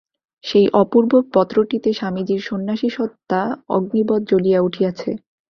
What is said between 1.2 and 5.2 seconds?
পত্রটিতে স্বামীজীর সন্ন্যাসী-সত্তা অগ্নিবৎ জ্বলিয়া উঠিয়াছে।